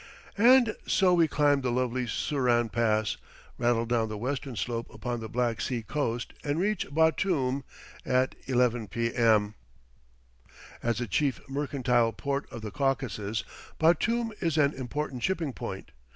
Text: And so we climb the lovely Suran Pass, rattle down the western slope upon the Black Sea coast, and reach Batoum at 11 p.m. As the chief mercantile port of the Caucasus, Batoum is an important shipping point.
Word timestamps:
And 0.39 0.75
so 0.87 1.13
we 1.13 1.27
climb 1.27 1.61
the 1.61 1.69
lovely 1.71 2.07
Suran 2.07 2.69
Pass, 2.71 3.17
rattle 3.59 3.85
down 3.85 4.09
the 4.09 4.17
western 4.17 4.55
slope 4.55 4.91
upon 4.91 5.19
the 5.19 5.29
Black 5.29 5.61
Sea 5.61 5.83
coast, 5.83 6.33
and 6.43 6.59
reach 6.59 6.87
Batoum 6.89 7.63
at 8.03 8.33
11 8.47 8.87
p.m. 8.87 9.53
As 10.81 10.97
the 10.97 11.05
chief 11.05 11.39
mercantile 11.47 12.13
port 12.13 12.51
of 12.51 12.63
the 12.63 12.71
Caucasus, 12.71 13.43
Batoum 13.77 14.33
is 14.39 14.57
an 14.57 14.73
important 14.73 15.21
shipping 15.21 15.53
point. 15.53 15.91